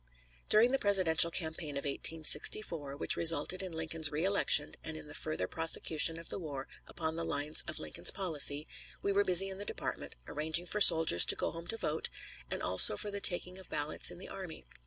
[0.49, 5.13] During the presidential campaign of 1864, which resulted in Lincoln's re election and in the
[5.13, 8.67] further prosecution of the war upon the lines of Lincoln's policy,
[9.03, 12.09] we were busy in the department arranging for soldiers to go home to vote,
[12.49, 14.65] and also for the taking of ballots in the army.